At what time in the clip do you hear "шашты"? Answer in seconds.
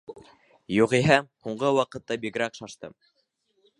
2.61-2.91